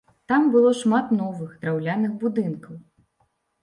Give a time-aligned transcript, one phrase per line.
[0.31, 2.85] Там было шмат новых драўляных будынкаў.